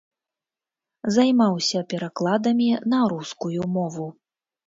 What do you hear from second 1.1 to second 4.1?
Займаўся перакладамі на рускую мову.